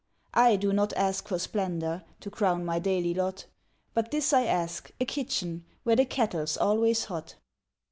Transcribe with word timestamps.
I 0.33 0.55
do 0.55 0.73
not 0.73 0.93
ask 0.93 1.27
for 1.27 1.37
splendor 1.37 2.03
To 2.21 2.31
crown 2.31 2.65
my 2.65 2.79
daily 2.79 3.13
lot, 3.13 3.45
But 3.93 4.09
this 4.09 4.33
I 4.33 4.45
ask 4.45 4.89
a 4.99 5.05
kitchen 5.05 5.63
Where 5.83 5.95
the 5.97 6.05
kettle's 6.05 6.57
always 6.57 7.05
hot. 7.05 7.35